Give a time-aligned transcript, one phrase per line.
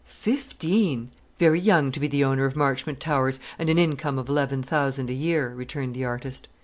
[0.07, 1.11] "Fifteen!
[1.37, 5.11] Very young to be the owner of Marchmont Towers and an income of eleven thousand
[5.11, 6.47] a year," returned the artist.